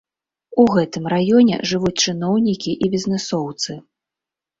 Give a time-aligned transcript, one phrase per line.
[0.61, 3.77] У гэтым раёне жывуць чыноўнікі і бізнэсоўцы.